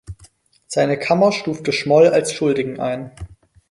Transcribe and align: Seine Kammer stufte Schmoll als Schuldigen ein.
Seine 0.65 0.97
Kammer 0.97 1.31
stufte 1.31 1.71
Schmoll 1.71 2.07
als 2.07 2.33
Schuldigen 2.33 2.79
ein. 2.79 3.11